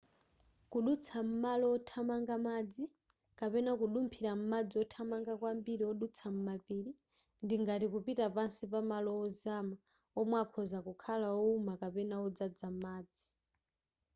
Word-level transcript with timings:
kudutsa 0.71 1.17
m'malo 1.27 1.65
othamanga 1.75 2.35
madzi 2.47 2.83
kapena: 3.39 3.71
kudumphira 3.79 4.31
m'madzi 4.37 4.75
othamanga 4.83 5.33
kwambiri 5.39 5.83
odutsa 5.91 6.25
m'mapiri 6.33 6.91
ndi 7.43 7.55
ngati 7.61 7.85
kupita 7.93 8.25
pansi 8.35 8.63
pa 8.71 8.81
malo 8.91 9.11
ozama 9.25 9.75
omwe 10.19 10.35
akhoza 10.43 10.79
kukhala 10.87 11.27
owuma 11.39 11.73
kapena 11.81 12.15
odzadza 12.25 12.69
madzi 12.83 13.27